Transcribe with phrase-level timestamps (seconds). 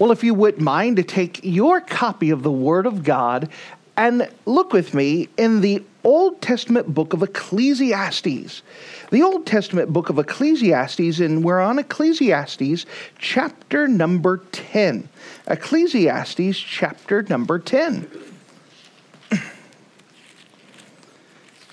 [0.00, 3.50] Well, if you wouldn't mind to take your copy of the Word of God
[3.98, 8.62] and look with me in the Old Testament book of Ecclesiastes.
[9.10, 12.86] The Old Testament book of Ecclesiastes, and we're on Ecclesiastes
[13.18, 15.06] chapter number 10.
[15.48, 18.10] Ecclesiastes chapter number 10.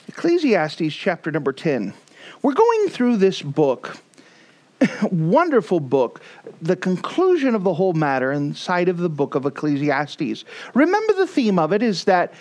[0.10, 1.94] Ecclesiastes chapter number 10.
[2.42, 3.96] We're going through this book
[5.12, 6.22] wonderful book,
[6.62, 10.46] the conclusion of the whole matter inside of the book of Ecclesiastes.
[10.74, 12.34] Remember, the theme of it is that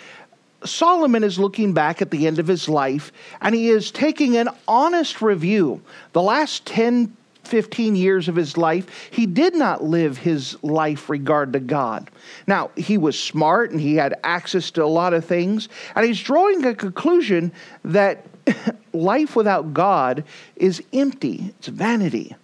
[0.63, 3.11] Solomon is looking back at the end of his life
[3.41, 5.81] and he is taking an honest review.
[6.13, 11.53] The last 10, 15 years of his life, he did not live his life regard
[11.53, 12.09] to God.
[12.45, 16.21] Now, he was smart and he had access to a lot of things, and he's
[16.21, 17.51] drawing a conclusion
[17.85, 18.25] that
[18.97, 20.23] life without God
[20.55, 22.35] is empty, it's vanity.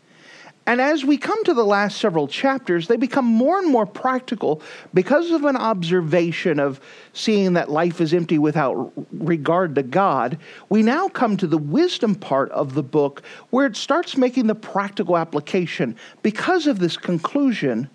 [0.66, 4.62] And as we come to the last several chapters, they become more and more practical
[4.94, 6.80] because of an observation of
[7.12, 10.38] seeing that life is empty without regard to God.
[10.70, 14.56] We now come to the wisdom part of the book where it starts making the
[14.56, 17.90] practical application because of this conclusion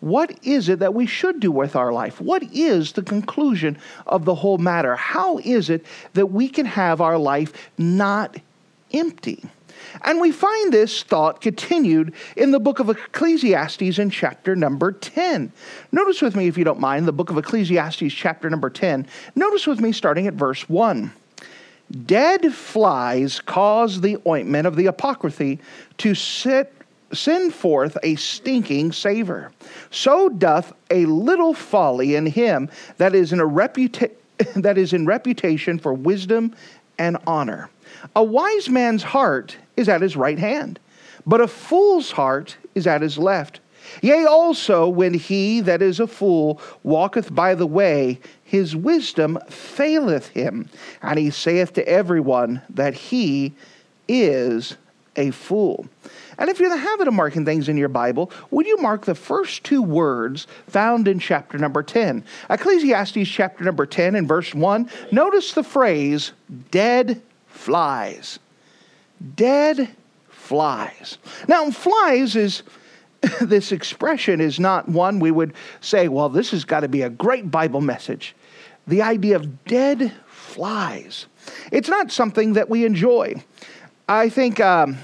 [0.00, 2.20] what is it that we should do with our life?
[2.20, 4.94] What is the conclusion of the whole matter?
[4.94, 8.36] How is it that we can have our life not
[8.92, 9.42] empty?
[10.04, 15.52] And we find this thought continued in the book of Ecclesiastes in chapter number 10.
[15.92, 19.06] Notice with me, if you don't mind, the book of Ecclesiastes, chapter number 10.
[19.34, 21.10] Notice with me starting at verse 1.
[22.04, 25.60] Dead flies cause the ointment of the apothecary
[25.98, 26.75] to sit
[27.12, 29.52] send forth a stinking savor.
[29.90, 32.68] So doth a little folly in him
[32.98, 34.12] that is in a reputa-
[34.56, 36.54] that is in reputation for wisdom
[36.98, 37.70] and honor.
[38.14, 40.78] A wise man's heart is at his right hand,
[41.26, 43.60] but a fool's heart is at his left.
[44.02, 50.28] Yea, also, when he that is a fool walketh by the way, his wisdom faileth
[50.28, 50.68] him,
[51.02, 53.54] and he saith to everyone that he
[54.08, 54.76] is
[55.16, 55.86] a fool.
[56.38, 59.04] And if you're in the habit of marking things in your Bible, would you mark
[59.04, 62.24] the first two words found in chapter number 10?
[62.50, 64.90] Ecclesiastes chapter number 10 and verse 1.
[65.12, 66.32] Notice the phrase,
[66.70, 68.38] dead flies.
[69.34, 69.88] Dead
[70.28, 71.18] flies.
[71.48, 72.62] Now, flies is.
[73.40, 77.10] this expression is not one we would say, well, this has got to be a
[77.10, 78.36] great Bible message.
[78.86, 81.26] The idea of dead flies.
[81.72, 83.42] It's not something that we enjoy.
[84.08, 84.98] I think um,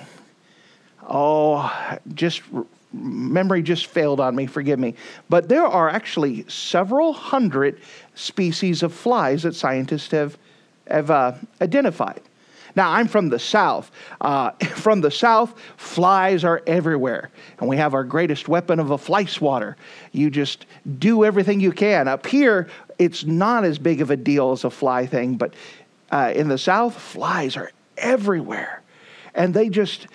[1.09, 2.43] oh, just
[2.93, 4.95] memory just failed on me, forgive me.
[5.29, 7.81] But there are actually several hundred
[8.15, 10.39] species of flies that scientists have,
[10.87, 12.21] have uh, identified.
[12.75, 13.91] Now, I'm from the South.
[14.21, 17.31] Uh, from the South, flies are everywhere.
[17.59, 19.77] And we have our greatest weapon of a fly swatter.
[20.13, 20.67] You just
[20.99, 22.09] do everything you can.
[22.09, 25.55] Up here, it's not as big of a deal as a fly thing, but
[26.11, 28.82] uh, in the South, flies are everywhere.
[29.35, 30.07] And they just,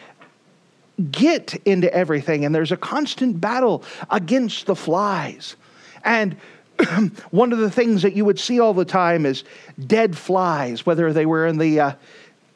[1.11, 5.55] get into everything, and there's a constant battle against the flies.
[6.03, 6.35] And
[7.31, 9.43] one of the things that you would see all the time is
[9.85, 11.91] dead flies, whether they were in the uh,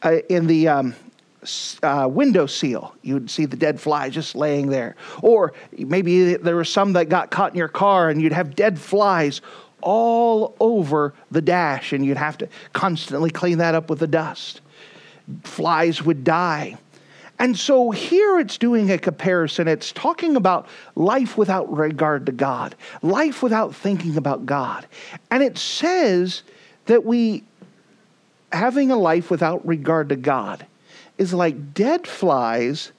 [0.03, 0.95] uh, in the um,
[1.83, 2.95] uh, window seal.
[3.03, 7.09] You would see the dead fly just laying there, or maybe there were some that
[7.09, 9.41] got caught in your car, and you'd have dead flies
[9.81, 14.61] all over the dash, and you'd have to constantly clean that up with the dust.
[15.43, 16.77] Flies would die.
[17.39, 19.67] And so here it's doing a comparison.
[19.67, 24.85] It's talking about life without regard to God, life without thinking about God.
[25.31, 26.43] And it says
[26.85, 27.43] that we,
[28.51, 30.67] having a life without regard to God,
[31.17, 32.91] is like dead flies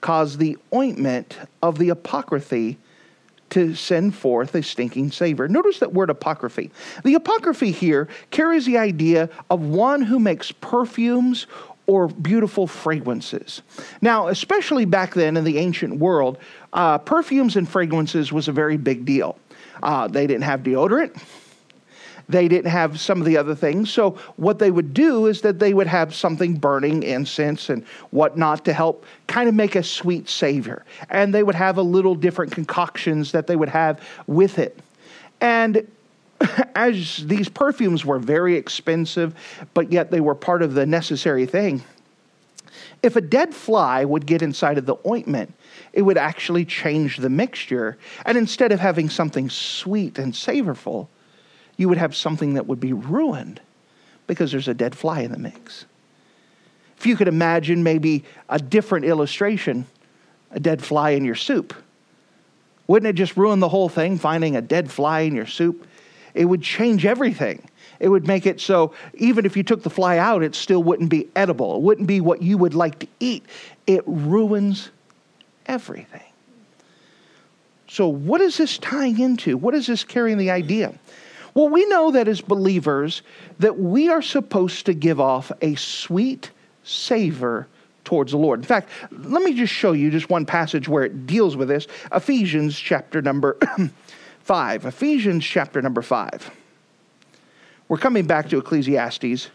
[0.00, 2.78] cause the ointment of the apothecary
[3.50, 5.48] to send forth a stinking savor.
[5.48, 6.70] Notice that word apothecary.
[7.04, 11.46] The apothecary here carries the idea of one who makes perfumes
[11.86, 13.62] or beautiful fragrances.
[14.02, 16.38] Now, especially back then in the ancient world,
[16.74, 19.38] uh, perfumes and fragrances was a very big deal.
[19.82, 21.18] Uh, they didn't have deodorant.
[22.28, 23.90] They didn't have some of the other things.
[23.90, 28.66] So, what they would do is that they would have something burning, incense and whatnot,
[28.66, 30.84] to help kind of make a sweet savor.
[31.08, 34.78] And they would have a little different concoctions that they would have with it.
[35.40, 35.86] And
[36.74, 39.34] as these perfumes were very expensive,
[39.72, 41.82] but yet they were part of the necessary thing,
[43.02, 45.54] if a dead fly would get inside of the ointment,
[45.92, 47.96] it would actually change the mixture.
[48.26, 51.08] And instead of having something sweet and savorful,
[51.78, 53.60] you would have something that would be ruined
[54.26, 55.86] because there's a dead fly in the mix.
[56.98, 59.86] If you could imagine maybe a different illustration,
[60.50, 61.72] a dead fly in your soup,
[62.88, 65.86] wouldn't it just ruin the whole thing finding a dead fly in your soup?
[66.34, 67.68] It would change everything.
[68.00, 71.10] It would make it so even if you took the fly out, it still wouldn't
[71.10, 71.76] be edible.
[71.76, 73.44] It wouldn't be what you would like to eat.
[73.86, 74.90] It ruins
[75.66, 76.22] everything.
[77.88, 79.56] So, what is this tying into?
[79.56, 80.94] What is this carrying the idea?
[81.58, 83.22] Well, we know that as believers
[83.58, 86.52] that we are supposed to give off a sweet
[86.84, 87.66] savor
[88.04, 88.60] towards the Lord.
[88.60, 91.88] In fact, let me just show you just one passage where it deals with this.
[92.12, 93.58] Ephesians chapter number
[94.44, 94.86] 5.
[94.86, 96.48] Ephesians chapter number 5.
[97.88, 99.48] We're coming back to Ecclesiastes.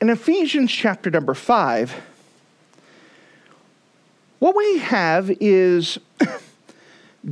[0.00, 2.00] In Ephesians chapter number 5,
[4.38, 5.98] what we have is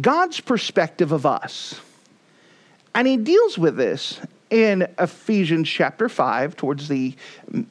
[0.00, 1.81] God's perspective of us.
[2.94, 4.20] And he deals with this
[4.50, 7.14] in Ephesians chapter 5, towards the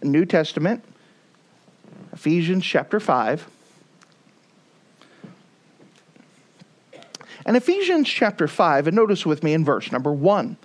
[0.02, 0.84] New Testament.
[2.14, 3.48] Ephesians chapter 5.
[7.46, 10.58] And Ephesians chapter 5, and notice with me in verse number 1.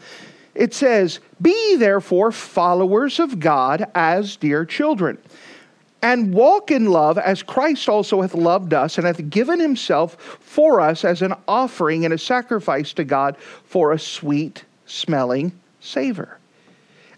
[0.55, 5.19] It says, Be therefore followers of God as dear children
[6.03, 10.81] and walk in love as Christ also hath loved us and hath given himself for
[10.81, 16.39] us as an offering and a sacrifice to God for a sweet smelling savor.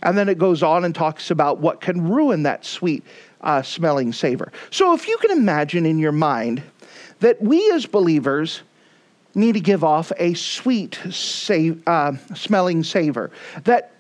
[0.03, 3.03] And then it goes on and talks about what can ruin that sweet
[3.41, 4.53] uh, smelling savor.
[4.71, 6.63] So if you can imagine in your mind
[7.21, 8.61] that we as believers
[9.35, 10.99] need to give off a sweet
[11.87, 13.31] uh, smelling savor,
[13.65, 13.93] that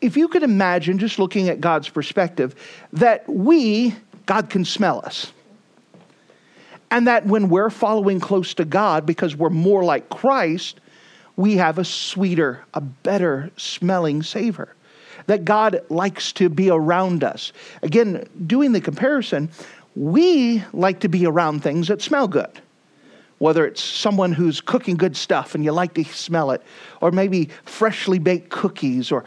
[0.00, 2.54] if you could imagine, just looking at God's perspective,
[2.92, 3.94] that we
[4.26, 5.32] God can smell us.
[6.90, 10.80] And that when we're following close to God because we're more like Christ,
[11.36, 14.74] we have a sweeter, a better smelling savor.
[15.26, 17.52] That God likes to be around us.
[17.82, 19.50] Again, doing the comparison,
[19.96, 22.60] we like to be around things that smell good.
[23.38, 26.62] Whether it's someone who's cooking good stuff and you like to smell it,
[27.00, 29.24] or maybe freshly baked cookies or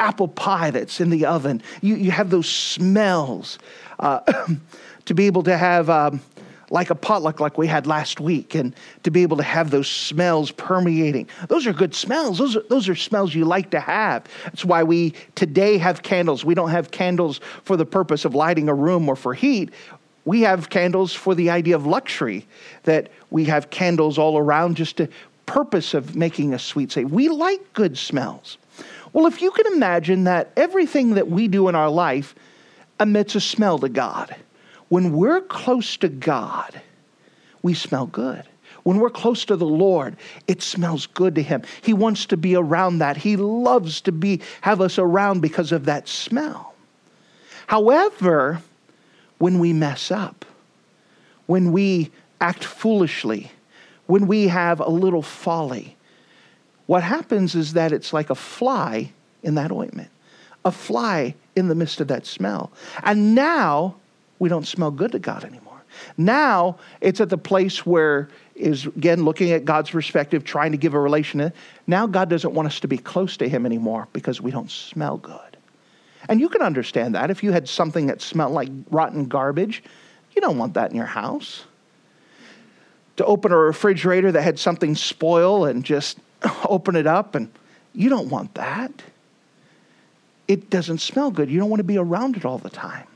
[0.00, 1.62] apple pie that's in the oven.
[1.82, 3.58] You, you have those smells.
[3.98, 4.20] Uh,
[5.04, 6.20] to be able to have um,
[6.70, 9.88] like a potluck like we had last week and to be able to have those
[9.88, 11.28] smells permeating.
[11.48, 12.38] Those are good smells.
[12.38, 14.24] Those are, those are smells you like to have.
[14.44, 16.44] That's why we today have candles.
[16.44, 19.70] We don't have candles for the purpose of lighting a room or for heat.
[20.24, 22.46] We have candles for the idea of luxury,
[22.84, 25.08] that we have candles all around just to
[25.46, 27.04] purpose of making a sweet say.
[27.04, 28.56] We like good smells.
[29.12, 32.34] Well, if you can imagine that everything that we do in our life
[33.00, 34.34] emits a smell to God.
[34.88, 36.80] When we're close to God,
[37.62, 38.44] we smell good.
[38.82, 40.16] When we're close to the Lord,
[40.46, 41.62] it smells good to him.
[41.82, 43.16] He wants to be around that.
[43.16, 46.74] He loves to be have us around because of that smell.
[47.66, 48.62] However,
[49.38, 50.44] when we mess up,
[51.46, 52.10] when we
[52.40, 53.52] act foolishly,
[54.06, 55.96] when we have a little folly,
[56.90, 59.12] what happens is that it's like a fly
[59.44, 60.10] in that ointment,
[60.64, 62.72] a fly in the midst of that smell.
[63.04, 63.94] And now
[64.40, 65.80] we don't smell good to God anymore.
[66.16, 70.94] Now it's at the place where is again looking at God's perspective, trying to give
[70.94, 71.52] a relation.
[71.86, 75.16] Now God doesn't want us to be close to Him anymore because we don't smell
[75.16, 75.56] good.
[76.28, 79.84] And you can understand that if you had something that smelled like rotten garbage,
[80.34, 81.66] you don't want that in your house.
[83.18, 86.18] To open a refrigerator that had something spoil and just
[86.64, 87.50] open it up, and
[87.92, 89.02] you don't want that.
[90.48, 91.50] It doesn't smell good.
[91.50, 93.06] You don't want to be around it all the time.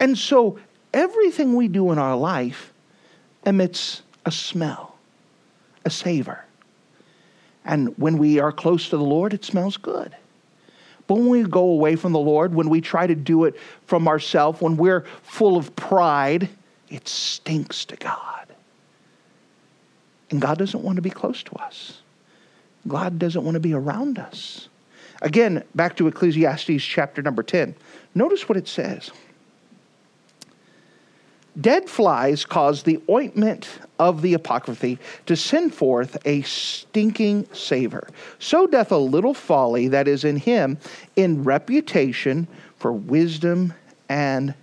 [0.00, 0.58] And so
[0.94, 2.72] everything we do in our life
[3.44, 4.96] emits a smell,
[5.84, 6.44] a savor.
[7.64, 10.14] And when we are close to the Lord, it smells good.
[11.06, 13.56] But when we go away from the Lord, when we try to do it
[13.86, 16.48] from ourselves, when we're full of pride,
[16.88, 18.46] it stinks to God.
[20.30, 22.01] And God doesn't want to be close to us.
[22.86, 24.68] God doesn't want to be around us.
[25.20, 27.74] Again, back to Ecclesiastes chapter number 10.
[28.14, 29.10] Notice what it says.
[31.60, 38.08] Dead flies cause the ointment of the apothecary to send forth a stinking savor.
[38.38, 40.78] So doth a little folly that is in him
[41.14, 42.48] in reputation
[42.78, 43.74] for wisdom
[44.08, 44.54] and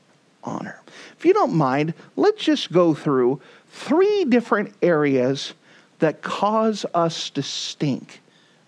[0.44, 0.82] honor.
[1.18, 5.54] If you don't mind, let's just go through three different areas
[6.00, 8.22] that cause us to stink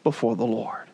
[0.04, 0.88] before the Lord.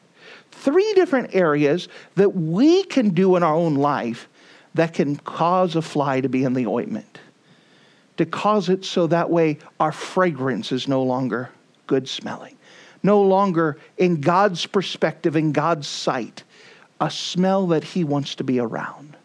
[0.52, 4.28] Three different areas that we can do in our own life
[4.74, 7.20] that can cause a fly to be in the ointment,
[8.18, 11.50] to cause it so that way our fragrance is no longer
[11.88, 12.58] good smelling,
[13.04, 16.44] no longer in God's perspective, in God's sight,
[17.00, 19.16] a smell that He wants to be around.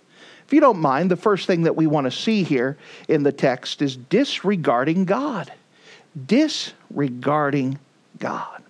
[0.47, 2.77] If you don't mind, the first thing that we want to see here
[3.09, 5.51] in the text is disregarding God.
[6.93, 7.79] Disregarding
[8.19, 8.63] God.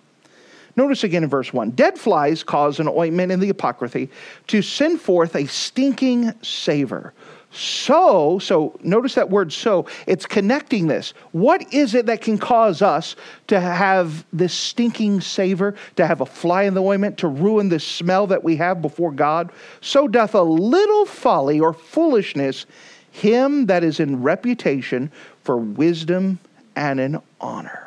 [0.75, 4.09] Notice again in verse 1 Dead flies cause an ointment in the apothecary
[4.47, 7.13] to send forth a stinking savor,
[7.53, 11.13] so, so notice that word so, it's connecting this.
[11.33, 13.15] What is it that can cause us
[13.47, 17.79] to have this stinking savor, to have a fly in the ointment, to ruin the
[17.79, 19.51] smell that we have before God?
[19.81, 22.65] So doth a little folly or foolishness
[23.11, 25.11] him that is in reputation
[25.43, 26.39] for wisdom
[26.75, 27.82] and in honor.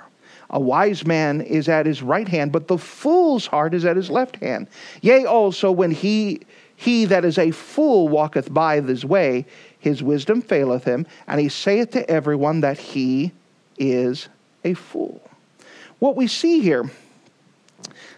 [0.51, 4.11] A wise man is at his right hand, but the fool's heart is at his
[4.11, 4.69] left hand.
[5.01, 6.41] Yea, also when he
[6.77, 9.47] he that is a fool walketh by this way,
[9.79, 13.33] his wisdom faileth him, and he saith to everyone that he
[13.79, 14.29] is
[14.63, 15.21] a fool.
[15.99, 16.91] What we see here,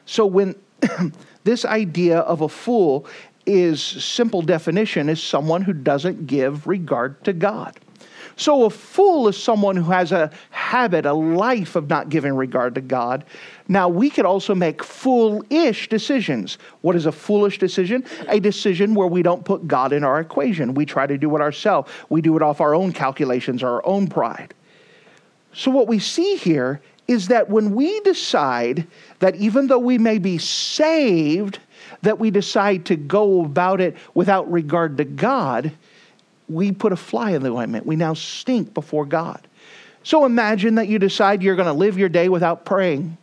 [0.07, 0.57] so when
[1.45, 3.07] this idea of a fool
[3.47, 7.79] is simple definition is someone who doesn't give regard to God.
[8.39, 12.77] So a fool is someone who has a habit, a life of not giving regard
[12.77, 13.25] to God.
[13.67, 16.57] Now, we could also make foolish decisions.
[16.83, 18.05] What is a foolish decision?
[18.29, 20.75] A decision where we don't put God in our equation.
[20.75, 24.07] We try to do it ourselves, we do it off our own calculations, our own
[24.07, 24.55] pride.
[25.53, 28.87] So, what we see here is that when we decide
[29.19, 31.59] that even though we may be saved,
[32.03, 35.73] that we decide to go about it without regard to God,
[36.49, 37.87] we put a fly in the ointment.
[37.87, 39.47] We now stink before God.
[40.03, 43.19] So imagine that you decide you're going to live your day without praying.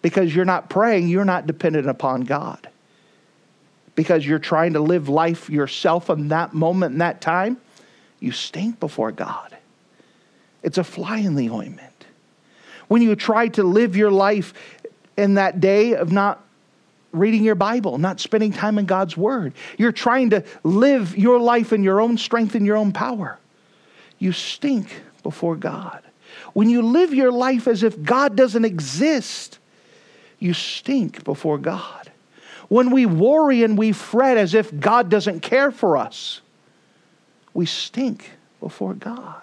[0.00, 2.68] Because you're not praying, you're not dependent upon God.
[3.94, 7.58] Because you're trying to live life yourself in that moment, in that time,
[8.20, 9.56] you stink before God.
[10.62, 12.06] It's a fly in the ointment.
[12.86, 14.54] When you try to live your life
[15.16, 16.42] in that day of not
[17.12, 19.54] reading your Bible, not spending time in God's Word.
[19.76, 23.38] You're trying to live your life in your own strength and your own power.
[24.18, 26.02] You stink before God.
[26.52, 29.58] When you live your life as if God doesn't exist,
[30.38, 32.10] you stink before God.
[32.68, 36.40] When we worry and we fret as if God doesn't care for us,
[37.54, 39.42] we stink before God.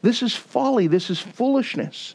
[0.00, 0.86] This is folly.
[0.86, 2.14] This is foolishness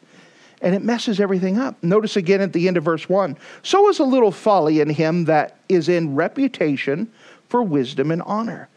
[0.61, 1.81] and it messes everything up.
[1.83, 5.25] Notice again at the end of verse 1 So is a little folly in him
[5.25, 7.11] that is in reputation
[7.49, 8.69] for wisdom and honor.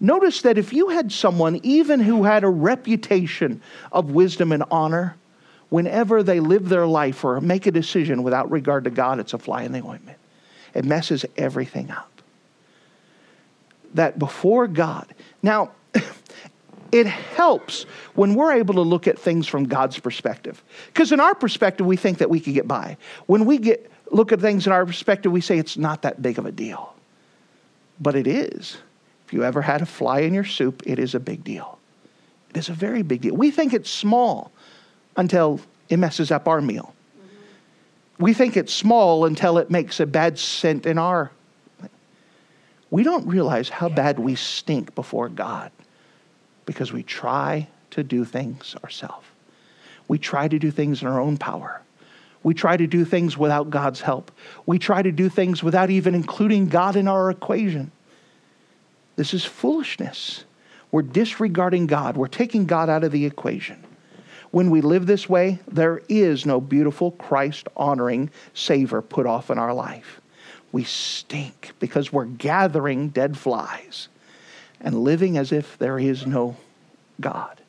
[0.00, 3.62] Notice that if you had someone, even who had a reputation
[3.92, 5.16] of wisdom and honor,
[5.68, 9.38] whenever they live their life or make a decision without regard to God, it's a
[9.38, 10.18] fly in the ointment.
[10.74, 12.10] It messes everything up.
[13.94, 15.70] That before God, now,
[16.92, 20.62] it helps when we're able to look at things from God's perspective.
[20.86, 22.96] Because in our perspective, we think that we could get by.
[23.26, 26.38] When we get look at things in our perspective, we say it's not that big
[26.38, 26.94] of a deal.
[28.00, 28.76] But it is.
[29.26, 31.78] If you ever had a fly in your soup, it is a big deal.
[32.50, 33.34] It is a very big deal.
[33.34, 34.52] We think it's small
[35.16, 36.94] until it messes up our meal.
[38.18, 41.32] We think it's small until it makes a bad scent in our.
[42.90, 45.72] We don't realize how bad we stink before God
[46.66, 49.26] because we try to do things ourselves.
[50.08, 51.80] We try to do things in our own power.
[52.42, 54.30] We try to do things without God's help.
[54.66, 57.90] We try to do things without even including God in our equation.
[59.16, 60.44] This is foolishness.
[60.90, 63.82] We're disregarding God, we're taking God out of the equation.
[64.50, 69.58] When we live this way, there is no beautiful Christ honoring savor put off in
[69.58, 70.20] our life.
[70.70, 74.08] We stink because we're gathering dead flies
[74.84, 76.56] and living as if there is no
[77.20, 77.60] God.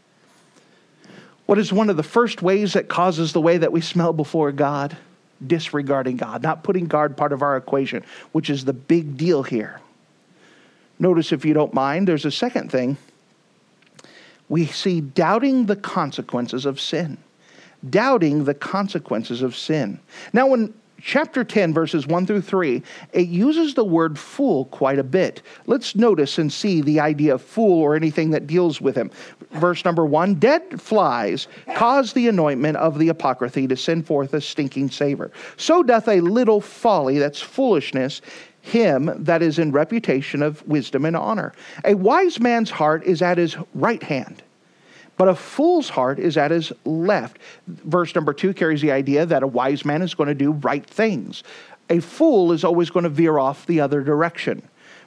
[1.46, 4.52] What is one of the first ways that causes the way that we smell before
[4.52, 4.98] God?
[5.46, 9.80] Disregarding God, not putting God part of our equation, which is the big deal here.
[11.00, 12.98] Notice, if you don't mind, there's a second thing.
[14.48, 17.18] We see doubting the consequences of sin.
[17.88, 20.00] Doubting the consequences of sin.
[20.34, 22.82] Now, when chapter 10, verses 1 through 3,
[23.14, 25.42] it uses the word fool quite a bit.
[25.66, 29.12] Let's notice and see the idea of fool or anything that deals with him.
[29.52, 34.42] Verse number 1 Dead flies cause the anointment of the apothecary to send forth a
[34.42, 35.32] stinking savor.
[35.58, 38.22] So doth a little folly, that's foolishness,
[38.62, 41.54] him that is in reputation of wisdom and honor.
[41.84, 44.42] A wise man's heart is at his right hand,
[45.18, 47.38] but a fool's heart is at his left.
[47.68, 50.86] Verse number two carries the idea that a wise man is going to do right
[50.86, 51.44] things.
[51.90, 54.62] A fool is always going to veer off the other direction.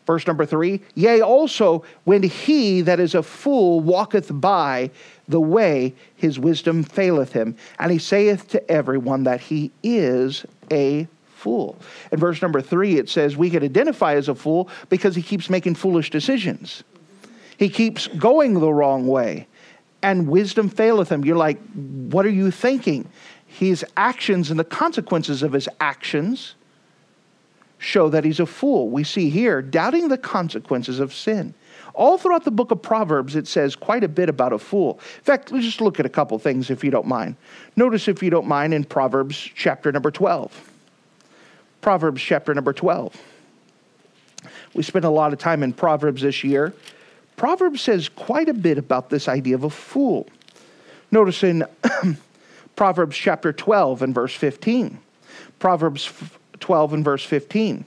[0.06, 4.90] Verse number three, yea, also when he that is a fool walketh by
[5.28, 11.06] the way, his wisdom faileth him, and he saith to everyone that he is a
[11.26, 11.76] fool.
[12.10, 15.50] In verse number three, it says we can identify as a fool because he keeps
[15.50, 16.82] making foolish decisions.
[17.58, 19.46] He keeps going the wrong way,
[20.02, 21.24] and wisdom faileth him.
[21.24, 23.08] You're like, what are you thinking?
[23.46, 26.54] His actions and the consequences of his actions
[27.78, 28.88] show that he's a fool.
[28.88, 31.54] We see here doubting the consequences of sin.
[31.94, 35.00] All throughout the book of Proverbs, it says quite a bit about a fool.
[35.16, 37.36] In fact, let's just look at a couple things if you don't mind.
[37.76, 40.70] Notice, if you don't mind, in Proverbs chapter number 12.
[41.80, 43.16] Proverbs chapter number 12.
[44.74, 46.74] We spent a lot of time in Proverbs this year.
[47.38, 50.26] Proverbs says quite a bit about this idea of a fool.
[51.10, 51.64] Notice in
[52.76, 54.98] Proverbs chapter 12 and verse 15.
[55.60, 56.12] Proverbs
[56.60, 57.84] 12 and verse 15.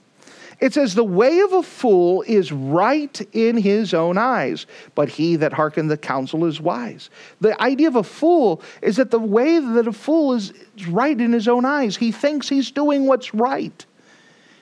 [0.62, 5.36] It says, The way of a fool is right in his own eyes, but he
[5.36, 7.10] that hearkeneth the counsel is wise.
[7.42, 10.54] The idea of a fool is that the way that a fool is
[10.88, 13.86] right in his own eyes, he thinks he's doing what's right.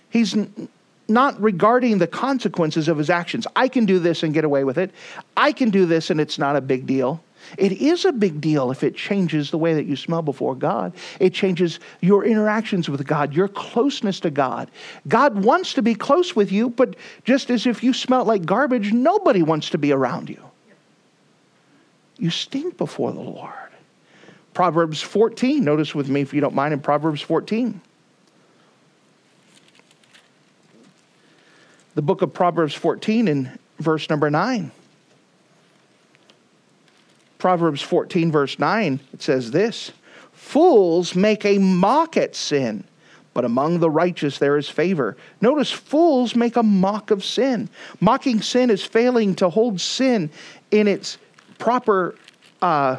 [0.09, 0.35] He's
[1.09, 3.47] not regarding the consequences of his actions.
[3.55, 4.91] I can do this and get away with it.
[5.35, 7.23] I can do this and it's not a big deal.
[7.57, 10.93] It is a big deal if it changes the way that you smell before God.
[11.19, 14.69] It changes your interactions with God, your closeness to God.
[15.07, 18.91] God wants to be close with you, but just as if you smell like garbage,
[18.93, 20.43] nobody wants to be around you.
[22.17, 23.53] You stink before the Lord.
[24.53, 27.79] Proverbs 14, notice with me if you don't mind in Proverbs 14.
[31.99, 34.71] The book of Proverbs 14 in verse number 9.
[37.37, 39.91] Proverbs 14, verse 9, it says this
[40.31, 42.85] Fools make a mock at sin,
[43.33, 45.17] but among the righteous there is favor.
[45.41, 47.67] Notice, fools make a mock of sin.
[47.99, 50.29] Mocking sin is failing to hold sin
[50.71, 51.17] in its
[51.57, 52.15] proper
[52.61, 52.95] uh,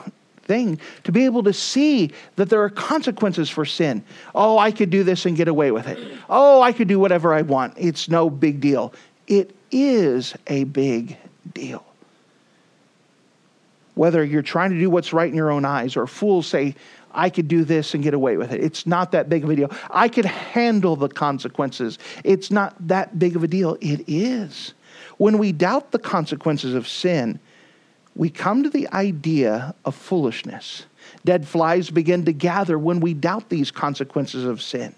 [0.51, 4.03] thing, to be able to see that there are consequences for sin.
[4.35, 5.99] Oh, I could do this and get away with it.
[6.29, 7.75] Oh, I could do whatever I want.
[7.77, 8.93] It's no big deal.
[9.29, 11.17] It is a big
[11.55, 11.85] deal
[14.01, 16.75] whether you're trying to do what's right in your own eyes or fools say,
[17.13, 18.65] I could do this and get away with it.
[18.65, 19.71] It's not that big of a deal.
[19.91, 21.99] I could handle the consequences.
[22.25, 23.77] It's not that big of a deal.
[23.83, 24.73] It is.
[25.19, 27.41] When we doubt the consequences of sin,
[28.21, 30.85] we come to the idea of foolishness.
[31.25, 34.95] Dead flies begin to gather when we doubt these consequences of sin.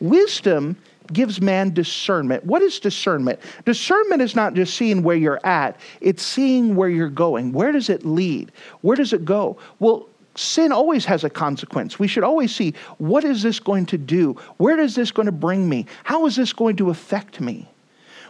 [0.00, 0.76] Wisdom
[1.10, 2.44] gives man discernment.
[2.44, 3.40] What is discernment?
[3.64, 7.52] Discernment is not just seeing where you're at, it's seeing where you're going.
[7.54, 8.52] Where does it lead?
[8.82, 9.56] Where does it go?
[9.78, 11.98] Well, sin always has a consequence.
[11.98, 14.34] We should always see what is this going to do?
[14.58, 15.86] Where is this going to bring me?
[16.04, 17.66] How is this going to affect me?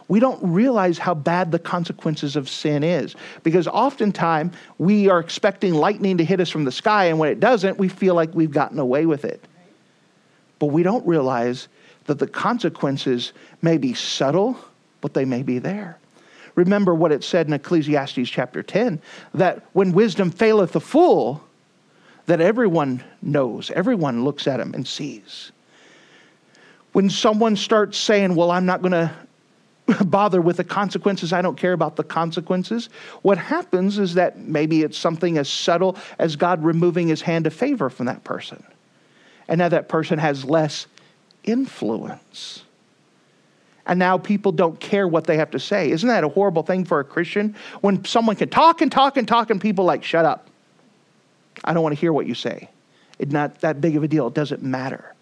[0.07, 5.73] We don't realize how bad the consequences of sin is because oftentimes we are expecting
[5.73, 8.51] lightning to hit us from the sky, and when it doesn't, we feel like we've
[8.51, 9.43] gotten away with it.
[10.59, 11.67] But we don't realize
[12.05, 14.57] that the consequences may be subtle,
[15.01, 15.97] but they may be there.
[16.55, 19.01] Remember what it said in Ecclesiastes chapter 10
[19.33, 21.43] that when wisdom faileth the fool,
[22.25, 25.51] that everyone knows, everyone looks at him and sees.
[26.91, 29.11] When someone starts saying, Well, I'm not going to
[30.05, 31.33] bother with the consequences.
[31.33, 32.89] I don't care about the consequences.
[33.21, 37.53] What happens is that maybe it's something as subtle as God removing his hand of
[37.53, 38.63] favor from that person.
[39.47, 40.87] And now that person has less
[41.43, 42.63] influence.
[43.85, 45.91] And now people don't care what they have to say.
[45.91, 47.55] Isn't that a horrible thing for a Christian?
[47.81, 50.47] When someone can talk and talk and talk, and people like, shut up.
[51.65, 52.69] I don't want to hear what you say.
[53.19, 54.27] It's not that big of a deal.
[54.27, 55.12] It doesn't matter.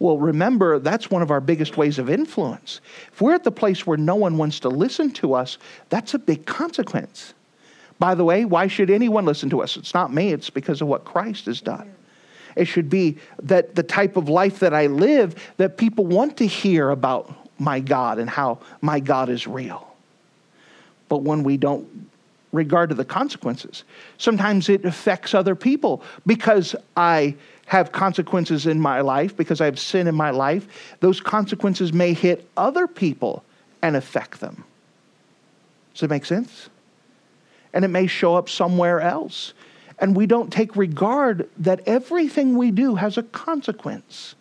[0.00, 2.80] Well, remember, that's one of our biggest ways of influence.
[3.12, 5.58] If we're at the place where no one wants to listen to us,
[5.90, 7.34] that's a big consequence.
[7.98, 9.76] By the way, why should anyone listen to us?
[9.76, 11.92] It's not me, it's because of what Christ has done.
[12.56, 16.46] It should be that the type of life that I live, that people want to
[16.46, 19.86] hear about my God and how my God is real.
[21.10, 22.08] But when we don't
[22.52, 23.84] regard to the consequences,
[24.16, 27.36] sometimes it affects other people because I
[27.70, 30.66] have consequences in my life, because I have sin in my life.
[31.00, 33.44] Those consequences may hit other people
[33.80, 34.64] and affect them.
[35.94, 36.68] Does it make sense?
[37.72, 39.54] And it may show up somewhere else
[40.00, 44.34] and we don't take regard that everything we do has a consequence.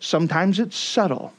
[0.00, 1.32] Sometimes it's subtle,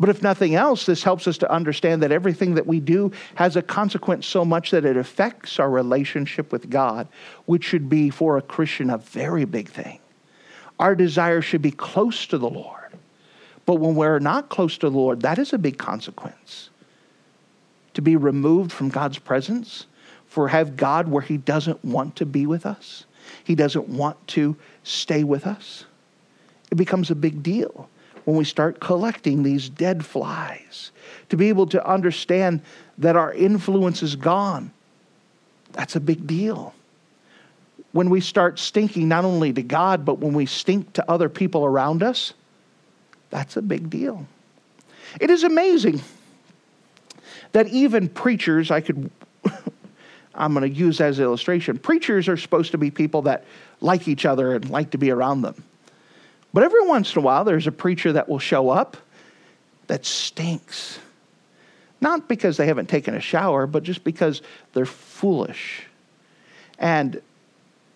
[0.00, 3.56] But if nothing else, this helps us to understand that everything that we do has
[3.56, 7.08] a consequence so much that it affects our relationship with God,
[7.46, 9.98] which should be for a Christian a very big thing.
[10.78, 12.74] Our desire should be close to the Lord.
[13.66, 16.70] But when we're not close to the Lord, that is a big consequence.
[17.94, 19.86] To be removed from God's presence,
[20.26, 23.04] for have God where He doesn't want to be with us,
[23.44, 25.84] He doesn't want to stay with us.
[26.70, 27.88] It becomes a big deal
[28.24, 30.92] when we start collecting these dead flies.
[31.30, 32.60] To be able to understand
[32.98, 34.70] that our influence is gone,
[35.72, 36.74] that's a big deal.
[37.92, 41.64] When we start stinking not only to God, but when we stink to other people
[41.64, 42.34] around us,
[43.30, 44.26] that's a big deal.
[45.20, 46.00] It is amazing
[47.52, 49.10] that even preachers, I could,
[50.34, 53.44] I'm going to use as illustration, preachers are supposed to be people that
[53.80, 55.62] like each other and like to be around them.
[56.52, 58.96] But every once in a while, there's a preacher that will show up
[59.86, 60.98] that stinks.
[62.00, 65.82] Not because they haven't taken a shower, but just because they're foolish.
[66.78, 67.20] And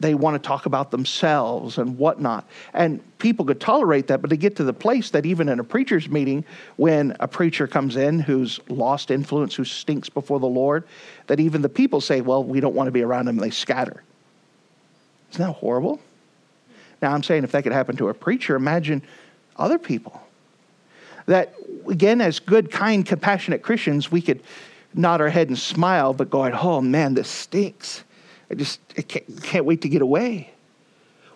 [0.02, 2.46] they want to talk about themselves and whatnot.
[2.74, 5.64] And people could tolerate that, but to get to the place that even in a
[5.64, 6.44] preacher's meeting,
[6.76, 10.84] when a preacher comes in who's lost influence, who stinks before the Lord,
[11.28, 14.02] that even the people say, well, we don't want to be around him, they scatter.
[15.30, 16.00] Isn't that horrible?
[17.00, 19.02] Now, I'm saying if that could happen to a preacher, imagine
[19.56, 20.20] other people.
[21.26, 21.54] That,
[21.88, 24.42] again, as good, kind, compassionate Christians, we could
[24.94, 28.04] nod our head and smile, but going, oh man, this stinks.
[28.52, 30.50] I just I can't, can't wait to get away.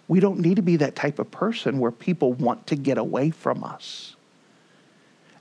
[0.06, 3.30] We don't need to be that type of person where people want to get away
[3.30, 4.14] from us.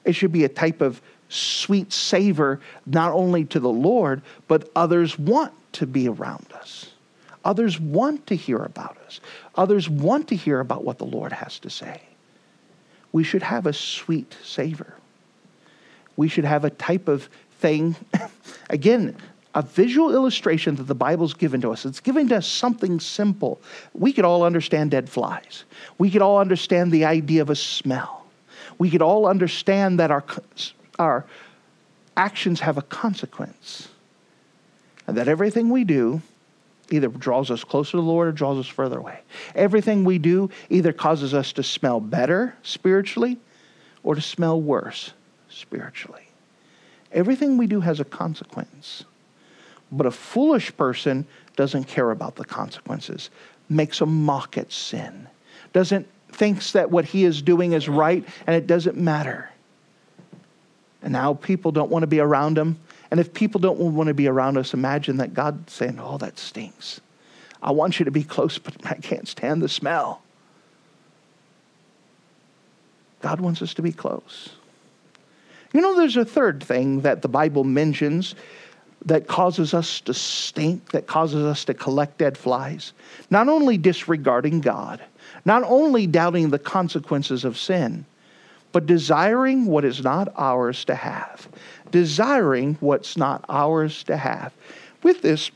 [0.06, 5.20] It should be a type of sweet savor, not only to the Lord, but others
[5.20, 6.92] want to be around us.
[7.44, 9.20] Others want to hear about us.
[9.56, 12.02] Others want to hear about what the Lord has to say.
[13.12, 14.96] We should have a sweet savor.
[16.16, 17.96] We should have a type of thing,
[18.70, 19.18] again,
[19.56, 21.86] a visual illustration that the Bible's given to us.
[21.86, 23.62] It's giving to us something simple.
[23.94, 25.64] We could all understand dead flies.
[25.98, 28.26] We could all understand the idea of a smell.
[28.78, 30.26] We could all understand that our,
[31.00, 31.26] our
[32.18, 33.88] actions have a consequence.
[35.08, 36.22] And that everything we do
[36.90, 39.22] either draws us closer to the Lord or draws us further away.
[39.56, 43.38] Everything we do either causes us to smell better spiritually
[44.04, 45.14] or to smell worse
[45.48, 46.28] spiritually.
[47.14, 49.06] Everything we do has a consequence.
[49.92, 53.30] But a foolish person doesn't care about the consequences,
[53.70, 55.28] makes a mock at sin,
[55.74, 59.50] doesn't thinks that what he is doing is right and it doesn't matter.
[61.02, 62.80] And now people don't want to be around him.
[63.12, 66.38] And if people don't want to be around us, imagine that God saying, Oh, that
[66.38, 67.00] stinks.
[67.62, 70.22] I want you to be close, but I can't stand the smell.
[73.22, 74.50] God wants us to be close.
[75.74, 78.36] You know, there's a third thing that the Bible mentions
[79.06, 82.94] that causes us to stink, that causes us to collect dead flies.
[83.30, 85.02] Not only disregarding God,
[85.46, 88.06] not only doubting the consequences of sin,
[88.72, 91.48] but desiring what is not ours to have.
[91.92, 94.54] Desiring what's not ours to have.
[95.04, 95.52] With this,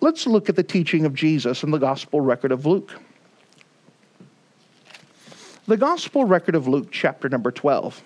[0.00, 2.94] let's look at the teaching of Jesus in the gospel record of Luke.
[5.66, 8.02] The gospel record of Luke, chapter number 12.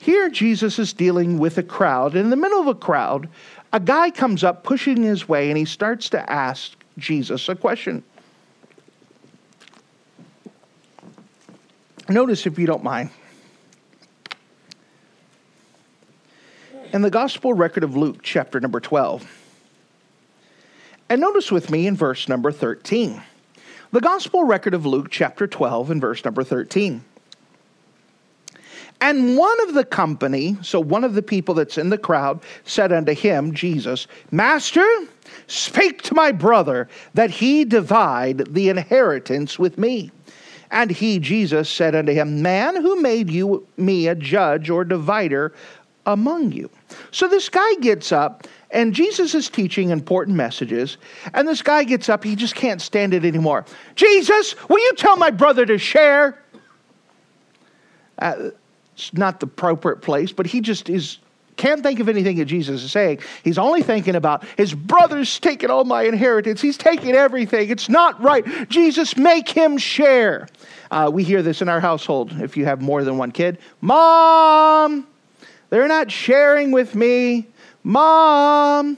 [0.00, 2.14] Here, Jesus is dealing with a crowd.
[2.14, 3.28] And in the middle of a crowd,
[3.70, 8.02] a guy comes up pushing his way and he starts to ask Jesus a question.
[12.08, 13.10] Notice, if you don't mind,
[16.94, 19.30] in the gospel record of Luke, chapter number 12.
[21.10, 23.22] And notice with me in verse number 13.
[23.92, 27.04] The gospel record of Luke, chapter 12, and verse number 13.
[29.00, 32.92] And one of the company, so one of the people that's in the crowd, said
[32.92, 34.86] unto him, Jesus, Master,
[35.46, 40.10] speak to my brother that he divide the inheritance with me.
[40.70, 45.52] And he, Jesus, said unto him, Man, who made you me a judge or divider
[46.06, 46.70] among you?
[47.10, 50.98] So this guy gets up, and Jesus is teaching important messages,
[51.34, 53.64] and this guy gets up, he just can't stand it anymore.
[53.96, 56.40] Jesus, will you tell my brother to share?
[58.18, 58.50] Uh,
[58.94, 61.18] it's not the appropriate place, but he just is
[61.60, 63.18] can't think of anything that Jesus is saying.
[63.44, 66.62] He's only thinking about his brother's taking all my inheritance.
[66.62, 67.68] He's taking everything.
[67.68, 68.46] It's not right.
[68.70, 70.48] Jesus, make him share.
[70.90, 73.58] Uh, we hear this in our household if you have more than one kid.
[73.82, 75.06] Mom,
[75.68, 77.46] they're not sharing with me.
[77.84, 78.96] Mom.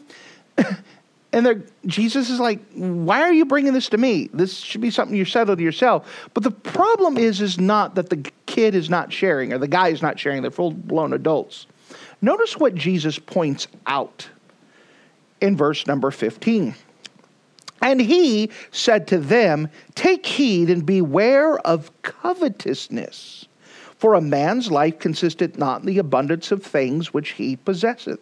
[1.32, 4.28] And Jesus is like, why are you bringing this to me?
[4.34, 6.28] This should be something you settle to yourself.
[6.34, 9.88] But the problem is, is not that the kid is not sharing or the guy
[9.88, 10.42] is not sharing.
[10.42, 11.66] They're full blown adults.
[12.20, 14.28] Notice what Jesus points out
[15.40, 16.74] in verse number 15.
[17.80, 23.46] And he said to them, Take heed and beware of covetousness.
[23.96, 28.20] For a man's life consisteth not in the abundance of things which he possesseth.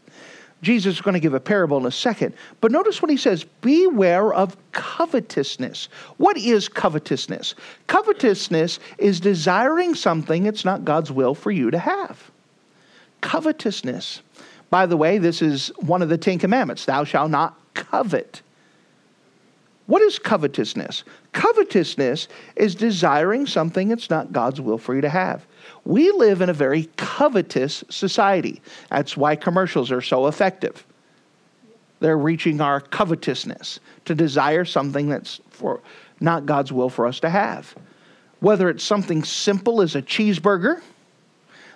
[0.62, 2.35] Jesus is going to give a parable in a second.
[2.61, 5.88] But notice when he says, Beware of covetousness.
[6.18, 7.55] What is covetousness?
[7.87, 12.31] Covetousness is desiring something it's not God's will for you to have.
[13.23, 14.20] Covetousness.
[14.68, 18.42] By the way, this is one of the Ten Commandments Thou shalt not covet.
[19.87, 21.03] What is covetousness?
[21.33, 25.44] Covetousness is desiring something it's not God's will for you to have.
[25.84, 28.60] We live in a very covetous society.
[28.90, 30.84] That's why commercials are so effective.
[32.00, 35.80] They're reaching our covetousness to desire something that's for
[36.20, 37.74] not God's will for us to have.
[38.40, 40.80] Whether it's something simple as a cheeseburger,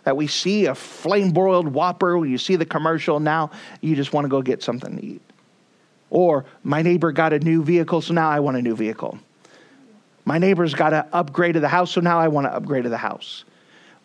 [0.05, 4.27] that we see a flame broiled whopper, you see the commercial now, you just want
[4.27, 5.23] to go get something to eat.
[6.11, 9.19] Or my neighbor got a new vehicle, so now I want a new vehicle.
[10.27, 12.91] My neighbor's got to upgrade to the house, so now I want to upgrade to
[12.91, 13.45] the house.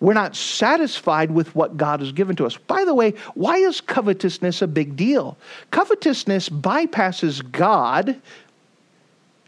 [0.01, 2.55] We're not satisfied with what God has given to us.
[2.55, 5.37] By the way, why is covetousness a big deal?
[5.71, 8.19] Covetousness bypasses God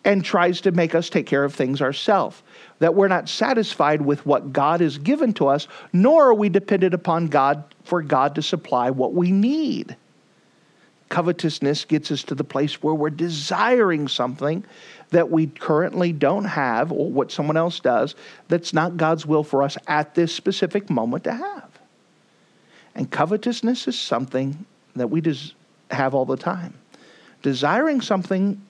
[0.03, 2.41] and tries to make us take care of things ourselves.
[2.79, 6.93] That we're not satisfied with what God has given to us, nor are we dependent
[6.93, 9.95] upon God for God to supply what we need.
[11.09, 14.65] Covetousness gets us to the place where we're desiring something
[15.11, 18.15] that we currently don't have or what someone else does
[18.47, 21.69] that's not God's will for us at this specific moment to have.
[22.95, 25.53] And covetousness is something that we des-
[25.91, 26.73] have all the time.
[27.41, 28.61] Desiring something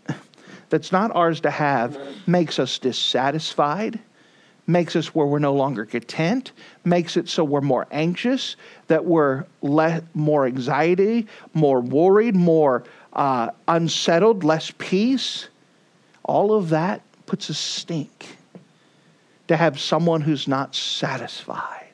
[0.69, 3.99] that's not ours to have makes us dissatisfied
[4.67, 6.51] makes us where we're no longer content,
[6.83, 8.55] makes it so we're more anxious,
[8.87, 15.47] that we're le- more anxiety, more worried, more uh, unsettled, less peace.
[16.23, 18.37] All of that puts a stink
[19.47, 21.87] to have someone who's not satisfied.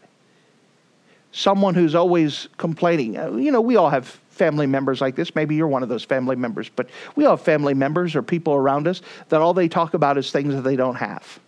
[1.32, 3.18] Someone who's always complaining.
[3.18, 5.36] Uh, you know, we all have family members like this.
[5.36, 8.54] Maybe you're one of those family members, but we all have family members or people
[8.54, 11.40] around us that all they talk about is things that they don't have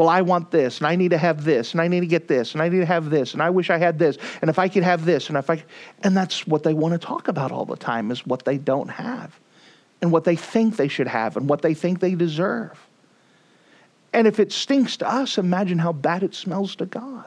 [0.00, 2.26] well, I want this, and I need to have this, and I need to get
[2.26, 4.58] this, and I need to have this, and I wish I had this, and if
[4.58, 5.62] I could have this, and if I,
[6.02, 8.88] and that's what they want to talk about all the time is what they don't
[8.88, 9.38] have,
[10.02, 12.78] and what they think they should have, and what they think they deserve.
[14.12, 17.26] And if it stinks to us, imagine how bad it smells to God.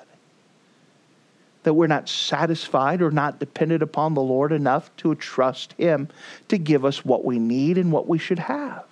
[1.63, 6.09] That we're not satisfied or not dependent upon the Lord enough to trust Him
[6.49, 8.85] to give us what we need and what we should have.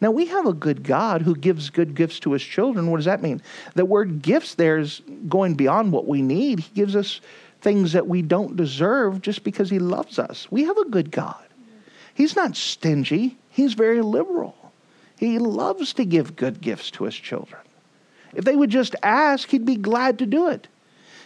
[0.00, 2.90] Now, we have a good God who gives good gifts to his children.
[2.90, 3.40] What does that mean?
[3.74, 6.58] The word gifts there is going beyond what we need.
[6.58, 7.20] He gives us
[7.60, 10.50] things that we don't deserve just because he loves us.
[10.50, 11.41] We have a good God.
[12.22, 14.54] He's not stingy, he's very liberal.
[15.18, 17.60] He loves to give good gifts to his children.
[18.32, 20.68] If they would just ask, he'd be glad to do it.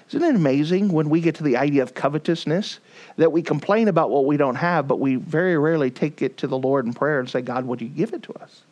[0.08, 2.78] Isn't it amazing when we get to the idea of covetousness
[3.16, 6.46] that we complain about what we don't have, but we very rarely take it to
[6.46, 8.62] the Lord in prayer and say, God, would you give it to us?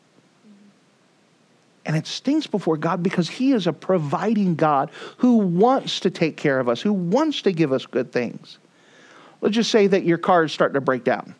[1.84, 6.38] And it stings before God because He is a providing God who wants to take
[6.38, 8.56] care of us, who wants to give us good things.
[9.42, 11.34] Let's just say that your car is starting to break down.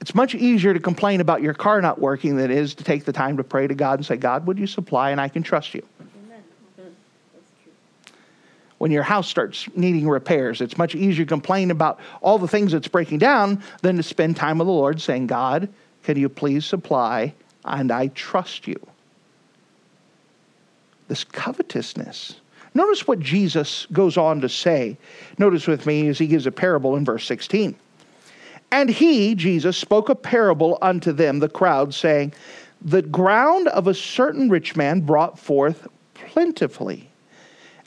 [0.00, 3.04] It's much easier to complain about your car not working than it is to take
[3.04, 5.42] the time to pray to God and say, God, would you supply and I can
[5.42, 5.82] trust you?
[8.78, 12.72] When your house starts needing repairs, it's much easier to complain about all the things
[12.72, 15.70] that's breaking down than to spend time with the Lord saying, God,
[16.04, 17.32] can you please supply
[17.64, 18.78] and I trust you?
[21.08, 22.40] this covetousness.
[22.74, 24.96] Notice what Jesus goes on to say.
[25.38, 27.74] Notice with me as he gives a parable in verse 16.
[28.70, 32.34] And he, Jesus, spoke a parable unto them, the crowd, saying,
[32.82, 37.08] The ground of a certain rich man brought forth plentifully.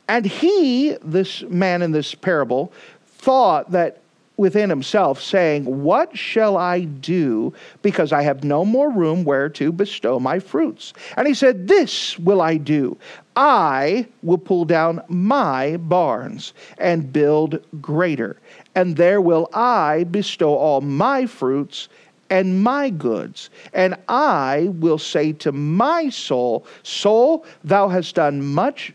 [0.08, 2.74] And he, this man in this parable,
[3.06, 4.02] thought that
[4.40, 7.54] within himself, saying, What shall I do?
[7.82, 10.94] Because I have no more room where to bestow my fruits.
[11.18, 12.98] And he said, This will I do.
[13.36, 18.38] I will pull down my barns and build greater,
[18.76, 21.90] and there will I bestow all my fruits
[22.30, 23.50] and my goods.
[23.74, 28.94] And I will say to my soul, Soul, thou hast done much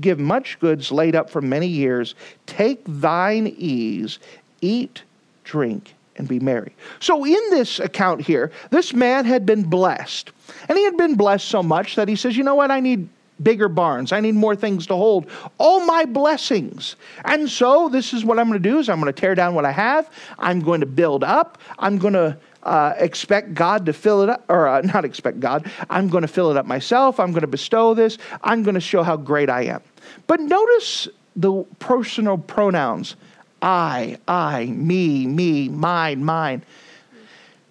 [0.00, 2.14] give much goods laid up for many years.
[2.46, 4.18] Take thine ease,
[4.60, 5.02] eat,
[5.44, 6.74] drink, and be merry.
[7.00, 10.32] So, in this account here, this man had been blessed.
[10.68, 12.70] And he had been blessed so much that he says, You know what?
[12.70, 13.08] I need
[13.42, 14.12] bigger barns.
[14.12, 16.96] I need more things to hold all my blessings.
[17.24, 19.54] And so this is what I'm going to do is I'm going to tear down
[19.54, 20.10] what I have.
[20.38, 21.58] I'm going to build up.
[21.78, 25.70] I'm going to uh, expect God to fill it up, or uh, not expect God.
[25.88, 27.20] I'm going to fill it up myself.
[27.20, 28.18] I'm going to bestow this.
[28.42, 29.82] I'm going to show how great I am.
[30.26, 33.16] But notice the personal pronouns
[33.60, 36.62] I, I, me, me, mine, mine.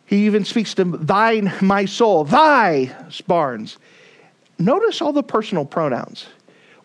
[0.05, 3.77] He even speaks to thine, my soul, thy barns.
[4.59, 6.25] Notice all the personal pronouns.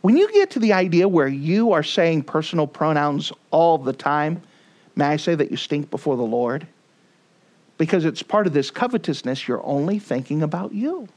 [0.02, 4.42] When you get to the idea where you are saying personal pronouns all the time,
[4.96, 6.66] may I say that you stink before the Lord?
[7.78, 11.08] Because it's part of this covetousness, you're only thinking about you.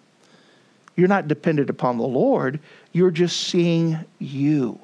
[0.96, 2.60] You're not dependent upon the Lord,
[2.94, 4.80] you're just seeing you.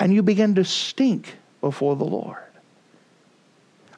[0.00, 2.38] And you begin to stink before the Lord.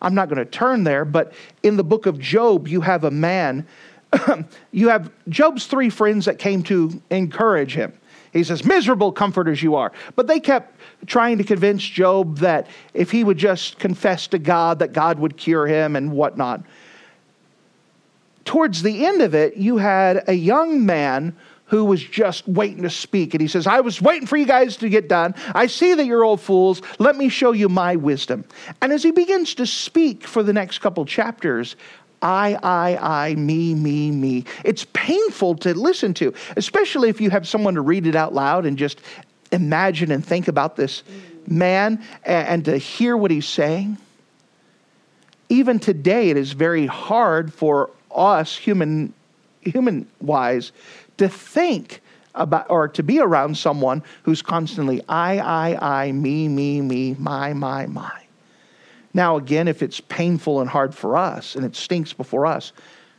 [0.02, 3.10] I'm not going to turn there, but in the book of Job, you have a
[3.10, 3.66] man
[4.72, 7.92] you have Job's three friends that came to encourage him.
[8.32, 9.92] He says, Miserable comforters you are.
[10.14, 14.78] But they kept trying to convince Job that if he would just confess to God,
[14.80, 16.62] that God would cure him and whatnot.
[18.44, 21.36] Towards the end of it, you had a young man
[21.70, 23.32] who was just waiting to speak.
[23.32, 25.36] And he says, I was waiting for you guys to get done.
[25.54, 26.82] I see that you're old fools.
[26.98, 28.44] Let me show you my wisdom.
[28.82, 31.76] And as he begins to speak for the next couple chapters,
[32.22, 34.44] I, I, I, me, me, me.
[34.64, 38.66] It's painful to listen to, especially if you have someone to read it out loud
[38.66, 39.00] and just
[39.52, 41.02] imagine and think about this
[41.46, 43.96] man and, to hear what he's saying.
[45.48, 49.12] Even today, it is very hard for us, human,
[49.62, 50.72] human wise,
[51.16, 52.00] to think
[52.34, 57.52] about or to be around someone who's constantly I, I, I, me, me, me, my,
[57.52, 58.24] my, my.
[59.12, 62.72] Now, again, if it's painful and hard for us and it stinks before us,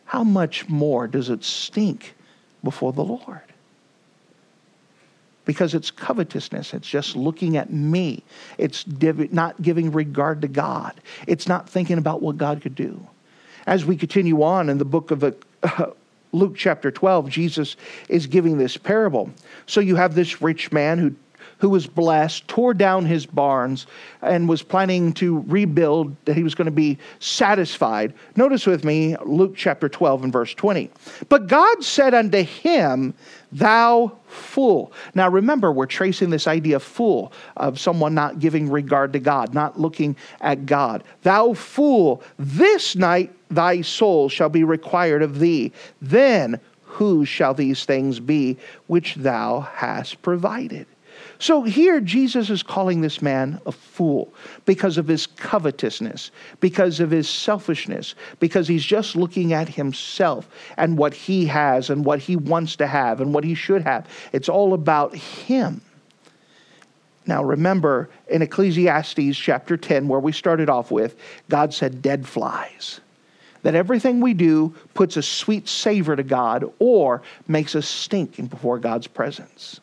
[0.05, 2.15] how much more does it stink
[2.63, 3.41] before the Lord?
[5.43, 6.73] Because it's covetousness.
[6.73, 8.23] It's just looking at me.
[8.57, 10.93] It's not giving regard to God.
[11.27, 13.05] It's not thinking about what God could do.
[13.65, 15.31] As we continue on in the book of uh,
[16.31, 17.75] Luke chapter 12, Jesus
[18.07, 19.29] is giving this parable.
[19.65, 21.15] So you have this rich man who
[21.61, 23.85] who was blessed, tore down his barns,
[24.23, 28.13] and was planning to rebuild, that he was going to be satisfied.
[28.35, 30.89] Notice with me Luke chapter 12 and verse 20.
[31.29, 33.13] But God said unto him,
[33.51, 34.91] Thou fool.
[35.13, 39.53] Now remember, we're tracing this idea of fool, of someone not giving regard to God,
[39.53, 41.03] not looking at God.
[41.21, 45.73] Thou fool, this night thy soul shall be required of thee.
[46.01, 50.87] Then whose shall these things be which thou hast provided?
[51.41, 54.31] So here, Jesus is calling this man a fool
[54.65, 60.99] because of his covetousness, because of his selfishness, because he's just looking at himself and
[60.99, 64.07] what he has and what he wants to have and what he should have.
[64.31, 65.81] It's all about him.
[67.25, 71.15] Now, remember in Ecclesiastes chapter 10, where we started off with,
[71.49, 73.01] God said, dead flies.
[73.63, 78.77] That everything we do puts a sweet savor to God or makes us stink before
[78.77, 79.81] God's presence.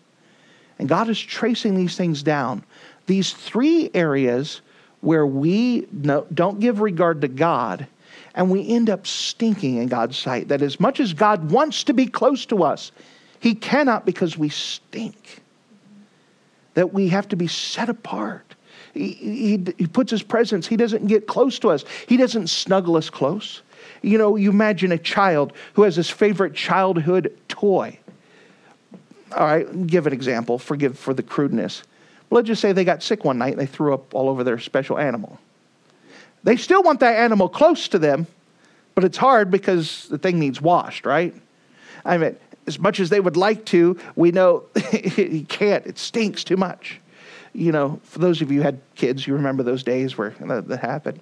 [0.78, 2.64] And God is tracing these things down.
[3.06, 4.60] These three areas
[5.00, 7.86] where we don't give regard to God
[8.34, 10.48] and we end up stinking in God's sight.
[10.48, 12.92] That as much as God wants to be close to us,
[13.40, 15.42] He cannot because we stink.
[16.74, 18.54] That we have to be set apart.
[18.94, 22.96] He, he, he puts His presence, He doesn't get close to us, He doesn't snuggle
[22.96, 23.62] us close.
[24.02, 27.98] You know, you imagine a child who has his favorite childhood toy
[29.36, 31.82] all right, give an example, forgive for the crudeness.
[32.30, 34.58] let's just say they got sick one night and they threw up all over their
[34.58, 35.38] special animal.
[36.44, 38.26] They still want that animal close to them,
[38.94, 41.34] but it's hard because the thing needs washed, right?
[42.04, 42.36] I mean,
[42.66, 44.64] as much as they would like to, we know
[45.16, 45.86] you can't.
[45.86, 47.00] It stinks too much.
[47.52, 50.68] You know, for those of you who had kids, you remember those days where that,
[50.68, 51.20] that happened.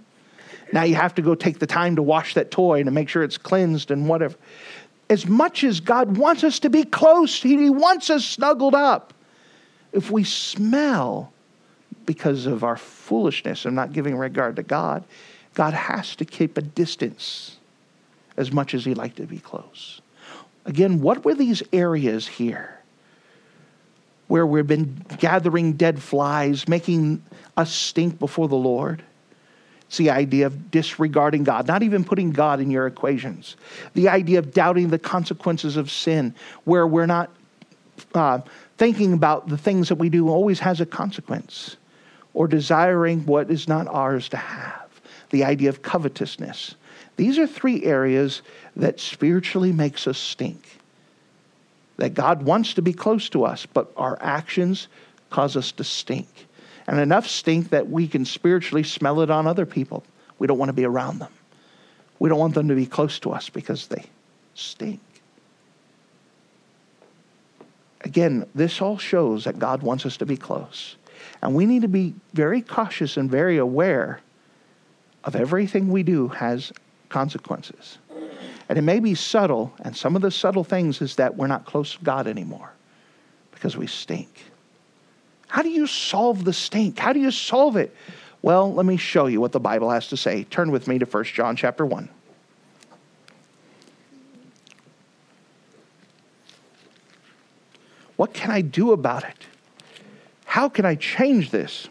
[0.73, 3.09] Now you have to go take the time to wash that toy and to make
[3.09, 4.37] sure it's cleansed and whatever
[5.09, 9.15] as much as God wants us to be close, He wants us snuggled up.
[9.93, 11.33] If we smell
[12.05, 15.05] because of our foolishness of not giving regard to God,
[15.55, 17.57] God has to keep a distance
[18.37, 20.01] as much as He'd like to be close.
[20.65, 22.81] Again, what were these areas here
[24.27, 27.25] where we've been gathering dead flies, making
[27.57, 29.05] us stink before the Lord?
[29.97, 33.57] It's the idea of disregarding God, not even putting God in your equations.
[33.95, 36.35] The idea of doubting the consequences of sin,
[36.65, 37.31] where we're not
[38.15, 38.41] uh,
[38.77, 41.79] thinking about the things that we do always has a consequence,
[42.35, 44.87] or desiring what is not ours to have.
[45.31, 46.75] the idea of covetousness.
[47.17, 48.43] These are three areas
[48.77, 50.79] that spiritually makes us stink.
[51.97, 54.89] That God wants to be close to us, but our actions
[55.31, 56.46] cause us to stink.
[56.87, 60.05] And enough stink that we can spiritually smell it on other people.
[60.39, 61.33] We don't want to be around them.
[62.19, 64.05] We don't want them to be close to us because they
[64.55, 65.01] stink.
[68.03, 70.97] Again, this all shows that God wants us to be close.
[71.43, 74.21] And we need to be very cautious and very aware
[75.25, 76.73] of everything we do has
[77.09, 77.99] consequences.
[78.69, 81.65] And it may be subtle, and some of the subtle things is that we're not
[81.65, 82.71] close to God anymore
[83.53, 84.45] because we stink.
[85.49, 86.99] How do you solve the stink?
[86.99, 87.95] How do you solve it?
[88.43, 90.45] Well, let me show you what the Bible has to say.
[90.45, 92.09] Turn with me to 1 John chapter 1.
[98.17, 99.37] What can I do about it?
[100.45, 101.89] How can I change this?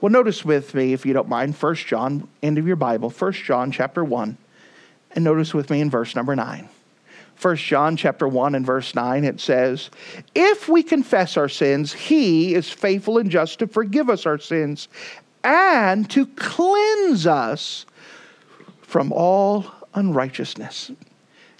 [0.00, 3.32] Well, notice with me, if you don't mind, 1 John, end of your Bible, 1
[3.32, 4.36] John chapter 1,
[5.12, 6.68] and notice with me in verse number 9.
[7.40, 9.90] 1 John chapter 1 and verse 9 it says,
[10.34, 14.88] "If we confess our sins, he is faithful and just to forgive us our sins
[15.44, 17.86] and to cleanse us
[18.82, 20.90] from all unrighteousness."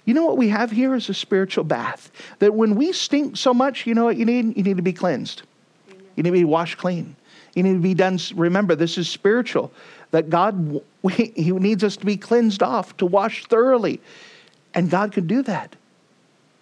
[0.07, 2.11] You know what we have here is a spiritual bath.
[2.39, 4.55] That when we stink so much, you know what you need?
[4.55, 5.41] You need to be cleansed.
[5.89, 7.17] You need to be washed clean.
[7.55, 8.17] You need to be done.
[8.35, 9.71] Remember, this is spiritual.
[10.11, 13.99] That God, He needs us to be cleansed off, to wash thoroughly.
[14.73, 15.75] And God can do that.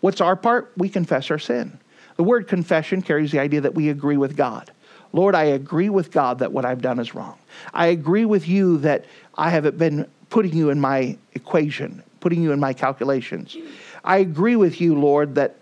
[0.01, 0.71] What's our part?
[0.77, 1.79] We confess our sin.
[2.17, 4.71] The word confession carries the idea that we agree with God.
[5.13, 7.37] Lord, I agree with God that what I've done is wrong.
[7.73, 9.05] I agree with you that
[9.37, 13.55] I haven't been putting you in my equation, putting you in my calculations.
[14.03, 15.55] I agree with you, Lord, that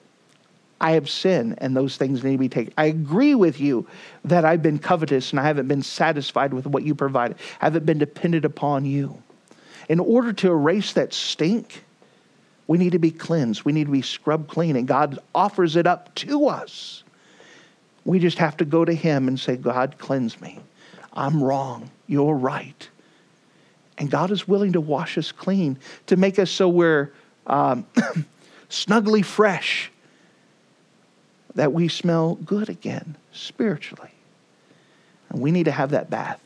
[0.81, 2.73] I have sinned and those things need to be taken.
[2.77, 3.87] I agree with you
[4.25, 7.85] that I've been covetous and I haven't been satisfied with what you provided, I haven't
[7.85, 9.21] been dependent upon you.
[9.87, 11.83] In order to erase that stink,
[12.67, 13.63] we need to be cleansed.
[13.63, 17.03] We need to be scrubbed clean, and God offers it up to us.
[18.05, 20.59] We just have to go to Him and say, God, cleanse me.
[21.13, 21.89] I'm wrong.
[22.07, 22.89] You're right.
[23.97, 27.11] And God is willing to wash us clean, to make us so we're
[27.47, 27.85] um,
[28.69, 29.91] snugly fresh
[31.55, 34.09] that we smell good again spiritually.
[35.29, 36.39] And we need to have that bath.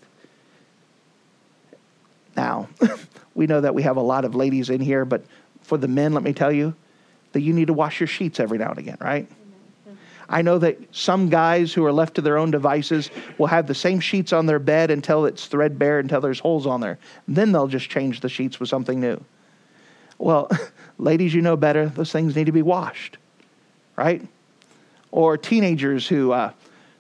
[2.36, 2.68] Now,
[3.36, 5.24] we know that we have a lot of ladies in here, but
[5.68, 6.74] for the men, let me tell you
[7.34, 9.28] that you need to wash your sheets every now and again, right?
[10.30, 13.76] I know that some guys who are left to their own devices will have the
[13.76, 17.00] same sheets on their bed until it's threadbare, until there's holes on there.
[17.30, 19.24] Then they'll just change the sheets with something new.
[20.18, 20.50] Well,
[20.98, 21.88] ladies, you know better.
[21.88, 23.18] Those things need to be washed,
[23.96, 24.22] right?
[25.12, 26.52] or teenagers who, uh,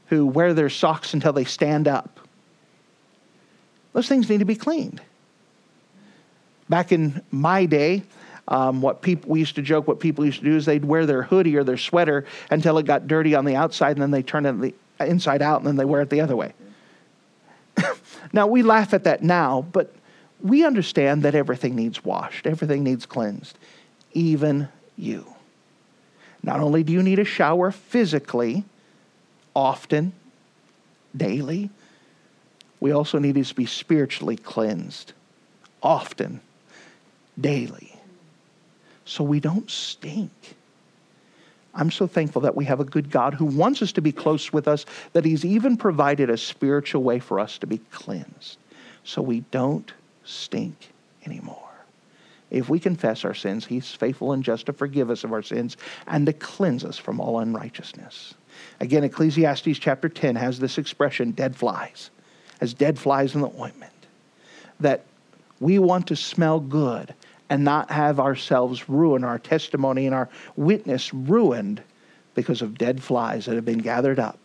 [0.08, 2.20] who wear their socks until they stand up.
[3.94, 5.02] Those things need to be cleaned.
[6.70, 8.04] Back in my day,
[8.48, 11.06] um, what people we used to joke what people used to do is they'd wear
[11.06, 14.24] their hoodie or their sweater until it got dirty on the outside and then they
[14.24, 14.74] turn it the
[15.06, 16.54] inside out and then they wear it the other way.
[18.34, 19.94] now we laugh at that now, but
[20.42, 23.58] we understand that everything needs washed, everything needs cleansed,
[24.14, 25.34] even you.
[26.44, 28.64] Not only do you need a shower physically,
[29.56, 30.14] often,
[31.16, 31.70] daily,
[32.80, 35.14] we also need to be spiritually cleansed,
[35.82, 36.42] often,
[37.40, 37.87] daily,
[39.08, 40.32] so we don't stink.
[41.74, 44.52] I'm so thankful that we have a good God who wants us to be close
[44.52, 48.58] with us, that He's even provided a spiritual way for us to be cleansed
[49.04, 49.94] so we don't
[50.24, 50.92] stink
[51.26, 51.64] anymore.
[52.50, 55.76] If we confess our sins, he's faithful and just to forgive us of our sins
[56.08, 58.36] and to cleanse us from all unrighteousness.
[58.80, 62.10] Again, Ecclesiastes chapter 10 has this expression, dead flies,
[62.62, 63.92] as dead flies in the ointment.
[64.80, 65.04] That
[65.60, 67.14] we want to smell good
[67.50, 71.82] and not have ourselves ruin our testimony and our witness ruined
[72.34, 74.40] because of dead flies that have been gathered up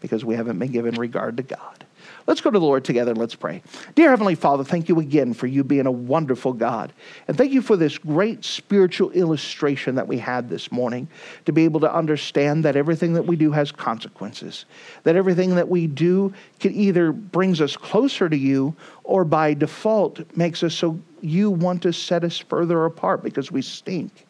[0.00, 1.83] because we haven't been given regard to God.
[2.26, 3.62] Let's go to the Lord together and let's pray.
[3.94, 6.92] Dear Heavenly Father, thank you again for you being a wonderful God.
[7.28, 11.08] And thank you for this great spiritual illustration that we had this morning
[11.44, 14.64] to be able to understand that everything that we do has consequences,
[15.02, 18.74] that everything that we do can either brings us closer to you
[19.04, 23.62] or by default makes us so you want to set us further apart because we
[23.62, 24.26] stink.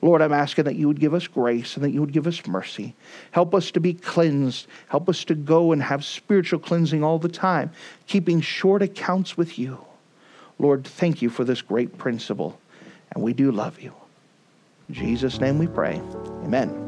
[0.00, 2.46] Lord, I'm asking that you would give us grace and that you would give us
[2.46, 2.94] mercy.
[3.32, 4.66] Help us to be cleansed.
[4.88, 7.72] Help us to go and have spiritual cleansing all the time,
[8.06, 9.84] keeping short accounts with you.
[10.58, 12.58] Lord, thank you for this great principle,
[13.12, 13.92] and we do love you.
[14.88, 16.00] In Jesus' name we pray.
[16.44, 16.87] Amen.